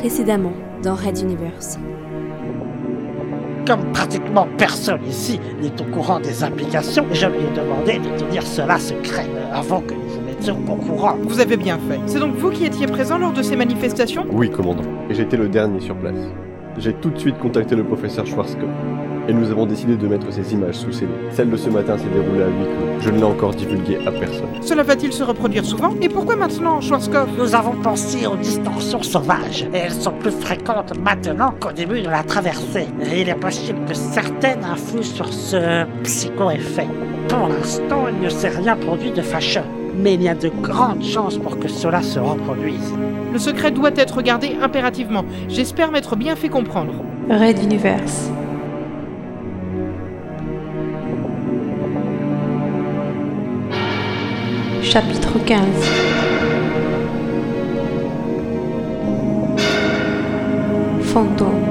[0.00, 1.78] Précédemment, dans Red Universe.
[3.66, 8.42] Comme pratiquement personne ici n'est au courant des implications, je lui ai demandé de tenir
[8.42, 11.16] cela secret euh, avant que nous vous mettions au courant.
[11.24, 12.00] Vous avez bien fait.
[12.06, 14.24] C'est donc vous qui étiez présent lors de ces manifestations?
[14.32, 14.84] Oui, commandant.
[15.10, 16.16] Et été le dernier sur place.
[16.78, 18.70] J'ai tout de suite contacté le professeur Schwarzkopf.
[19.28, 21.12] Et nous avons décidé de mettre ces images sous scellé.
[21.30, 23.00] Celle de ce matin s'est déroulée à huis clos.
[23.00, 24.48] Je ne l'ai encore divulguée à personne.
[24.60, 29.66] Cela va-t-il se reproduire souvent Et pourquoi maintenant, Schwarzkopf Nous avons pensé aux distorsions sauvages,
[29.72, 32.88] et elles sont plus fréquentes maintenant qu'au début de la traversée.
[33.02, 36.88] Et il est possible que certaines influent sur ce psycho-effet.
[37.28, 39.60] Pour l'instant, il ne s'est rien produit de fâcheux,
[39.94, 42.92] mais il y a de grandes chances pour que cela se reproduise.
[43.32, 45.24] Le secret doit être gardé impérativement.
[45.48, 46.92] J'espère m'être bien fait comprendre.
[47.28, 48.30] Red Universe.
[54.90, 55.60] Chapitre 15
[61.12, 61.69] Fantôme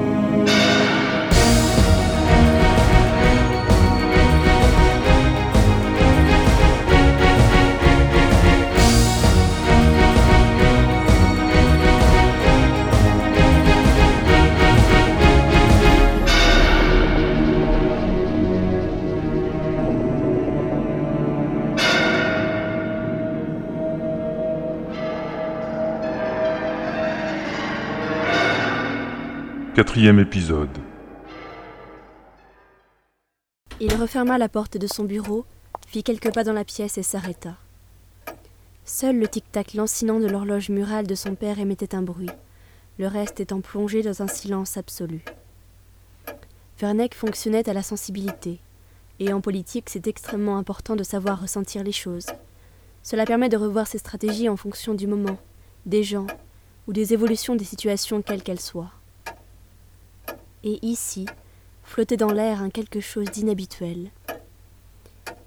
[29.72, 30.76] Quatrième épisode.
[33.78, 35.44] Il referma la porte de son bureau,
[35.86, 37.54] fit quelques pas dans la pièce et s'arrêta.
[38.84, 42.30] Seul le tic-tac lancinant de l'horloge murale de son père émettait un bruit,
[42.98, 45.22] le reste étant plongé dans un silence absolu.
[46.80, 48.58] Vernec fonctionnait à la sensibilité,
[49.20, 52.26] et en politique c'est extrêmement important de savoir ressentir les choses.
[53.04, 55.38] Cela permet de revoir ses stratégies en fonction du moment,
[55.86, 56.26] des gens,
[56.88, 58.90] ou des évolutions des situations quelles qu'elles soient.
[60.64, 61.26] Et ici,
[61.82, 64.10] flottait dans l'air un quelque chose d'inhabituel.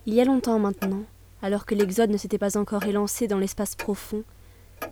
[0.05, 1.03] Il y a longtemps maintenant,
[1.41, 4.23] alors que l'exode ne s'était pas encore élancé dans l'espace profond,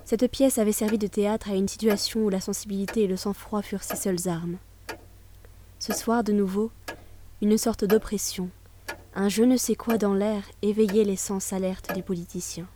[0.06, 3.62] cette pièce avait servi de théâtre à une situation où la sensibilité et le sang-froid
[3.62, 4.58] furent ses seules armes.
[5.80, 6.72] Ce soir, de nouveau,
[7.42, 8.50] une sorte d'oppression,
[9.16, 12.68] un je ne sais quoi dans l'air éveillait les sens alertes des politiciens.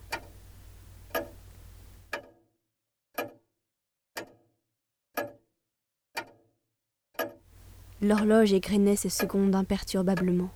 [8.02, 10.50] L'horloge égrenait ses secondes imperturbablement,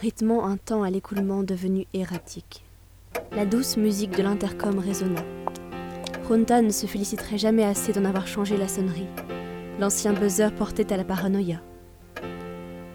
[0.00, 2.64] rythmant un temps à l'écoulement devenu erratique.
[3.36, 5.22] La douce musique de l'intercom résonna.
[6.26, 9.06] Ronta ne se féliciterait jamais assez d'en avoir changé la sonnerie.
[9.78, 11.62] L'ancien buzzer portait à la paranoïa.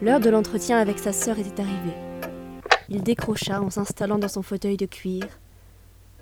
[0.01, 1.95] L'heure de l'entretien avec sa sœur était arrivée.
[2.89, 5.23] Il décrocha en s'installant dans son fauteuil de cuir.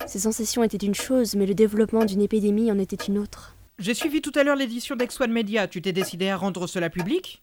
[0.06, 3.56] Ses sensations étaient une chose, mais le développement d'une épidémie en était une autre.
[3.80, 5.70] J'ai suivi tout à l'heure l'édition d'Ex-One Media.
[5.70, 7.42] Tu t'es décidé à rendre cela public?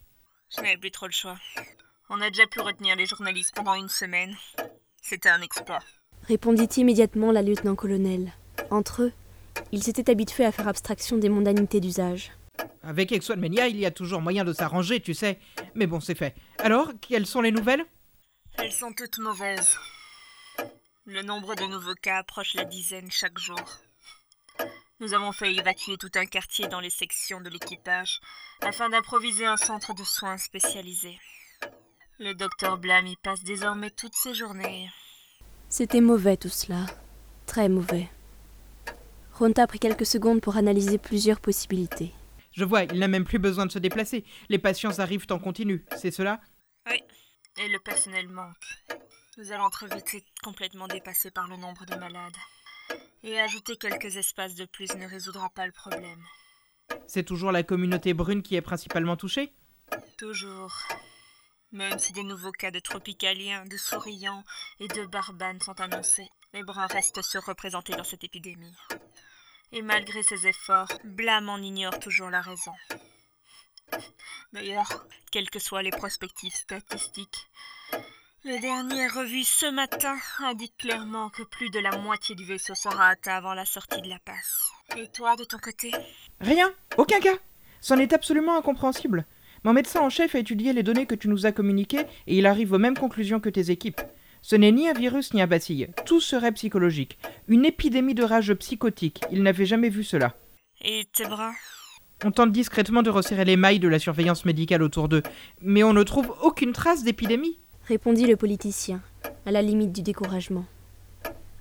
[0.54, 1.38] Je n'avais plus trop le choix.
[2.10, 4.36] On a déjà pu retenir les journalistes pendant une semaine.
[5.00, 5.78] C'était un exploit.
[6.28, 8.34] répondit immédiatement la lieutenant-colonel.
[8.70, 9.12] Entre eux,
[9.72, 12.32] ils s'étaient habitués à faire abstraction des mondanités d'usage.
[12.82, 15.38] Avec Ex-One Media, il y a toujours moyen de s'arranger, tu sais.
[15.74, 16.34] Mais bon, c'est fait.
[16.58, 17.84] Alors, quelles sont les nouvelles?
[18.58, 19.78] Elles sont toutes mauvaises.
[21.06, 23.80] Le nombre de nouveaux cas approche la dizaine chaque jour.
[24.98, 28.18] Nous avons fait évacuer tout un quartier dans les sections de l'équipage
[28.62, 31.18] afin d'improviser un centre de soins spécialisé.
[32.18, 34.88] Le docteur Blam y passe désormais toutes ses journées.
[35.68, 36.86] C'était mauvais tout cela.
[37.44, 38.08] Très mauvais.
[39.34, 42.14] Ronta prit quelques secondes pour analyser plusieurs possibilités.
[42.52, 44.24] Je vois, il n'a même plus besoin de se déplacer.
[44.48, 46.40] Les patients arrivent en continu, c'est cela?
[46.88, 47.02] Oui,
[47.58, 48.56] et le personnel manque.
[49.36, 52.32] Nous allons très vite être complètement dépassés par le nombre de malades.
[53.22, 56.22] Et ajouter quelques espaces de plus ne résoudra pas le problème.
[57.06, 59.52] C'est toujours la communauté brune qui est principalement touchée?
[60.16, 60.74] Toujours.
[61.72, 64.44] Même si des nouveaux cas de tropicaliens, de souriants
[64.78, 68.76] et de barbanes sont annoncés, les bruns restent surreprésentés dans cette épidémie.
[69.72, 72.72] Et malgré ses efforts, Blam en ignore toujours la raison.
[74.52, 77.48] D'ailleurs, quelles que soient les prospectives statistiques,
[78.46, 80.14] le dernier revu ce matin
[80.44, 84.08] indique clairement que plus de la moitié du vaisseau sera atteint avant la sortie de
[84.08, 84.70] la passe.
[84.96, 85.90] Et toi, de ton côté?
[86.40, 87.34] Rien Aucun cas
[87.80, 89.26] C'en est absolument incompréhensible.
[89.64, 92.46] Mon médecin en chef a étudié les données que tu nous as communiquées et il
[92.46, 94.00] arrive aux mêmes conclusions que tes équipes.
[94.42, 95.88] Ce n'est ni un virus ni un bacille.
[96.04, 97.18] Tout serait psychologique.
[97.48, 99.22] Une épidémie de rage psychotique.
[99.32, 100.36] Il n'avait jamais vu cela.
[100.82, 101.52] Et tes bras?
[102.24, 105.22] On tente discrètement de resserrer les mailles de la surveillance médicale autour d'eux,
[105.60, 107.58] mais on ne trouve aucune trace d'épidémie.
[107.86, 109.00] Répondit le politicien,
[109.46, 110.64] à la limite du découragement.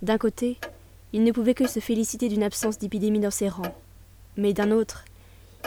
[0.01, 0.57] D'un côté,
[1.13, 3.75] il ne pouvait que se féliciter d'une absence d'épidémie dans ses rangs,
[4.35, 5.05] mais d'un autre,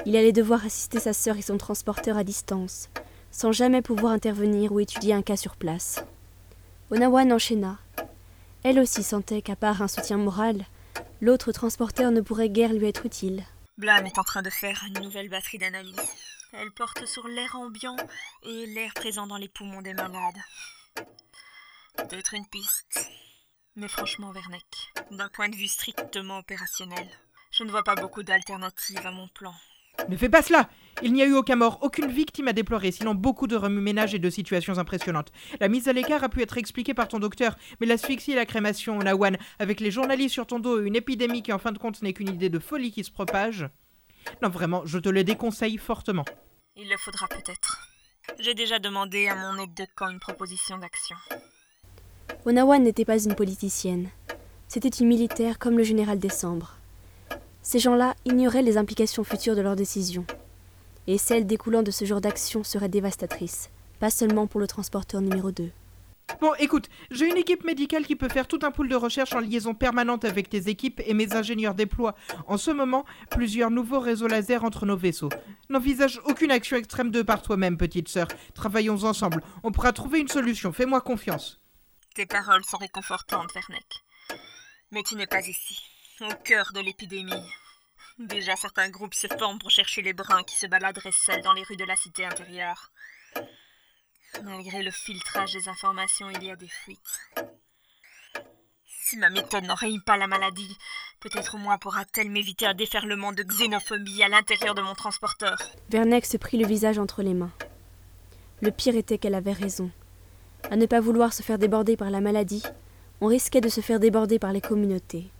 [0.06, 2.88] Il allait devoir assister sa sœur et son transporteur à distance,
[3.32, 6.04] sans jamais pouvoir intervenir ou étudier un cas sur place.
[6.90, 7.78] Onawan enchaîna.
[8.62, 10.64] Elle aussi sentait qu'à part un soutien moral,
[11.20, 13.42] l'autre transporteur ne pourrait guère lui être utile.
[13.76, 15.96] Blam est en train de faire une nouvelle batterie d'analyse.
[16.52, 17.96] Elle porte sur l'air ambiant
[18.42, 20.40] et l'air présent dans les poumons des malades.
[21.96, 23.10] Peut-être une piste.
[23.76, 24.64] Mais franchement, Verneck,
[25.10, 27.06] d'un point de vue strictement opérationnel,
[27.52, 29.52] je ne vois pas beaucoup d'alternatives à mon plan.
[30.08, 30.70] Ne fais pas cela
[31.02, 34.18] Il n'y a eu aucun mort, aucune victime à déplorer, sinon beaucoup de remue-ménage et
[34.18, 35.32] de situations impressionnantes.
[35.60, 38.46] La mise à l'écart a pu être expliquée par ton docteur, mais l'asphyxie et la
[38.46, 41.78] crémation, Nawan, avec les journalistes sur ton dos et une épidémie qui en fin de
[41.78, 43.68] compte n'est qu'une idée de folie qui se propage.
[44.42, 46.24] Non, vraiment, je te le déconseille fortement.
[46.76, 47.88] Il le faudra peut-être.
[48.38, 51.16] J'ai déjà demandé à mon aide de camp une proposition d'action.
[52.44, 54.10] Onawan n'était pas une politicienne.
[54.68, 56.76] C'était une militaire comme le général Décembre.
[57.62, 60.26] Ces gens-là ignoraient les implications futures de leurs décisions.
[61.06, 65.50] Et celles découlant de ce genre d'action seraient dévastatrices, pas seulement pour le transporteur numéro
[65.50, 65.70] 2.
[66.40, 69.40] Bon, écoute, j'ai une équipe médicale qui peut faire tout un pool de recherche en
[69.40, 72.14] liaison permanente avec tes équipes et mes ingénieurs déploient
[72.46, 75.30] en ce moment plusieurs nouveaux réseaux laser entre nos vaisseaux.
[75.68, 78.28] N'envisage aucune action extrême de par toi-même, petite sœur.
[78.54, 79.42] Travaillons ensemble.
[79.64, 80.72] On pourra trouver une solution.
[80.72, 81.60] Fais-moi confiance.
[82.14, 84.04] Tes paroles sont réconfortantes, Verneck.
[84.92, 85.80] Mais tu n'es pas ici,
[86.20, 87.32] au cœur de l'épidémie.
[88.18, 91.62] Déjà, certains groupes se forment pour chercher les bruns qui se baladeraient seuls dans les
[91.62, 92.90] rues de la cité intérieure.
[94.44, 97.20] Malgré le filtrage des informations, il y a des fuites.
[98.86, 100.76] Si ma méthode n'enraye pas la maladie,
[101.20, 105.58] peut-être au moins pourra-t-elle m'éviter un déferlement de xénophobie à l'intérieur de mon transporteur.
[105.88, 107.52] Verneck se prit le visage entre les mains.
[108.60, 109.90] Le pire était qu'elle avait raison.
[110.70, 112.62] À ne pas vouloir se faire déborder par la maladie,
[113.20, 115.30] on risquait de se faire déborder par les communautés.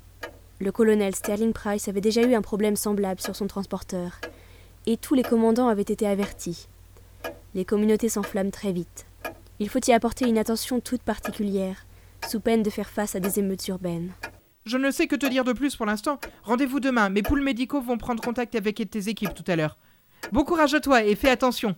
[0.60, 4.20] Le colonel Sterling Price avait déjà eu un problème semblable sur son transporteur,
[4.86, 6.68] et tous les commandants avaient été avertis.
[7.58, 9.04] Les communautés s'enflamment très vite.
[9.58, 11.86] Il faut y apporter une attention toute particulière,
[12.28, 14.12] sous peine de faire face à des émeutes urbaines.
[14.64, 16.20] Je ne sais que te dire de plus pour l'instant.
[16.44, 17.08] Rendez-vous demain.
[17.08, 19.76] Mes poules médicaux vont prendre contact avec tes équipes tout à l'heure.
[20.30, 21.74] Bon courage à toi et fais attention.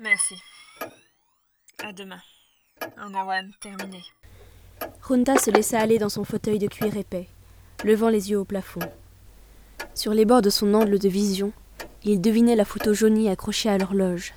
[0.00, 0.34] Merci.
[1.84, 2.20] À demain.
[3.00, 4.02] Onawan, terminé.
[5.00, 7.28] Runta se laissa aller dans son fauteuil de cuir épais,
[7.84, 8.80] levant les yeux au plafond.
[9.94, 11.52] Sur les bords de son angle de vision,
[12.02, 14.34] il devinait la photo jaunie accrochée à l'horloge.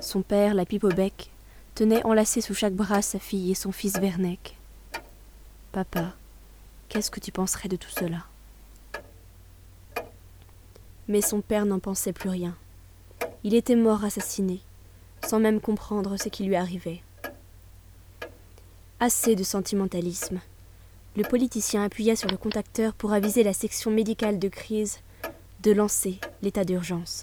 [0.00, 1.30] Son père, la pipe au bec,
[1.74, 4.56] tenait enlacé sous chaque bras sa fille et son fils Vernec.
[5.72, 6.12] Papa,
[6.88, 8.24] qu'est-ce que tu penserais de tout cela?
[11.08, 12.56] Mais son père n'en pensait plus rien.
[13.42, 14.60] Il était mort assassiné,
[15.26, 17.02] sans même comprendre ce qui lui arrivait.
[19.00, 20.40] Assez de sentimentalisme.
[21.16, 25.00] Le politicien appuya sur le contacteur pour aviser la section médicale de crise
[25.62, 27.22] de lancer l'état d'urgence.